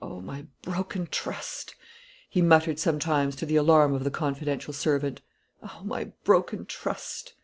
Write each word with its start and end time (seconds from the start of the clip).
"O 0.00 0.20
my 0.20 0.48
broken 0.62 1.06
trust!" 1.06 1.76
he 2.28 2.42
muttered 2.42 2.80
sometimes, 2.80 3.36
to 3.36 3.46
the 3.46 3.54
alarm 3.54 3.94
of 3.94 4.02
the 4.02 4.10
confidential 4.10 4.72
servant; 4.72 5.20
"O 5.62 5.82
my 5.84 6.06
broken 6.24 6.66
trust!" 6.66 7.34